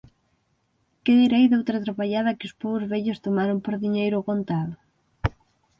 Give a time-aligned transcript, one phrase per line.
[1.03, 4.73] Que direi doutra trapallada que os pobos vellos tomaron por diñeiro ó contado?